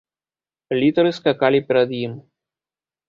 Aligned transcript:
Літары 0.79 1.11
скакалі 1.19 1.59
перад 1.69 1.89
ім. 2.05 2.17